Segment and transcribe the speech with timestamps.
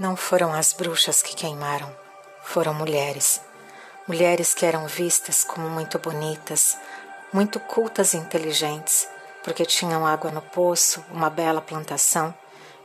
[0.00, 1.94] Não foram as bruxas que queimaram,
[2.42, 3.38] foram mulheres.
[4.08, 6.74] Mulheres que eram vistas como muito bonitas,
[7.30, 9.06] muito cultas e inteligentes,
[9.44, 12.34] porque tinham água no poço, uma bela plantação,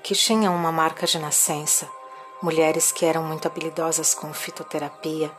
[0.04, 1.88] que tinham uma marca de nascença.
[2.42, 5.32] Mulheres que eram muito habilidosas com fitoterapia,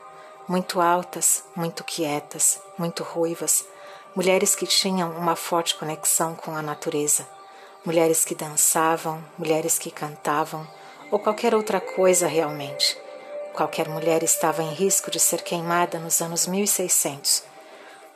[0.49, 3.67] muito altas, muito quietas, muito ruivas.
[4.15, 7.29] Mulheres que tinham uma forte conexão com a natureza.
[7.85, 10.67] Mulheres que dançavam, mulheres que cantavam,
[11.11, 12.97] ou qualquer outra coisa realmente.
[13.55, 17.43] Qualquer mulher estava em risco de ser queimada nos anos 1600.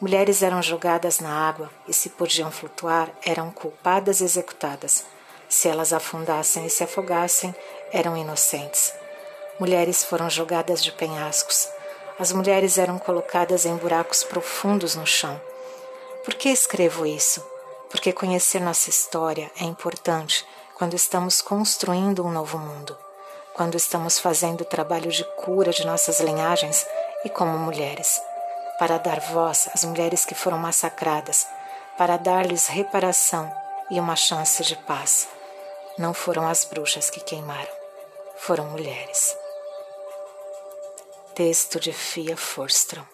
[0.01, 5.05] Mulheres eram jogadas na água e, se podiam flutuar, eram culpadas e executadas.
[5.49, 7.55] Se elas afundassem e se afogassem,
[7.93, 8.93] eram inocentes.
[9.59, 11.69] Mulheres foram jogadas de penhascos.
[12.19, 15.41] As mulheres eram colocadas em buracos profundos no chão.
[16.25, 17.45] Por que escrevo isso?
[17.91, 20.47] Porque conhecer nossa história é importante
[20.81, 22.97] quando estamos construindo um novo mundo,
[23.53, 26.87] quando estamos fazendo o trabalho de cura de nossas linhagens
[27.23, 28.19] e como mulheres,
[28.79, 31.47] para dar voz às mulheres que foram massacradas,
[31.99, 33.55] para dar-lhes reparação
[33.91, 35.29] e uma chance de paz.
[35.99, 37.71] Não foram as bruxas que queimaram,
[38.39, 39.37] foram mulheres.
[41.35, 43.05] Texto de Fia Forstrom.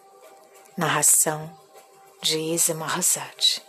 [0.76, 1.50] Narração
[2.22, 3.65] de Isa Mahazade.